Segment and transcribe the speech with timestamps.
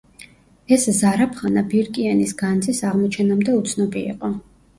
[0.77, 4.33] ეს ზარაფხანა ბირკიანის განძის აღმოჩენამდე უცნობი იყო.